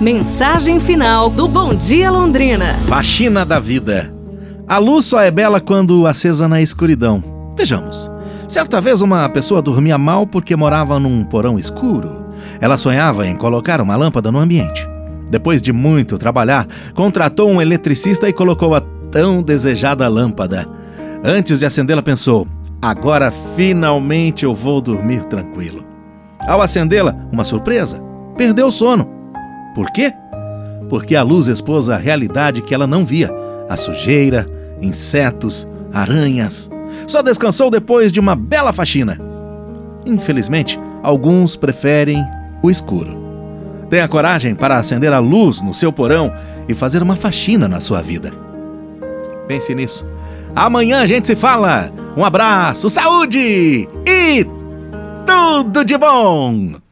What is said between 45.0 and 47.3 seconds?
a luz no seu porão e fazer uma